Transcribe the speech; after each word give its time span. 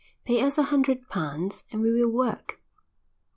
"Pay 0.25 0.41
us 0.41 0.57
a 0.57 0.63
hundred 0.63 1.09
pounds 1.09 1.63
and 1.71 1.79
we 1.83 1.91
will 1.91 2.09
work." 2.09 2.59